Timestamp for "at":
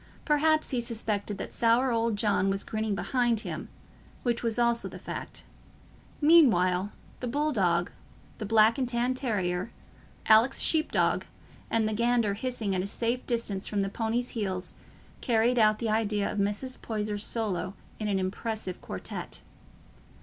12.73-12.81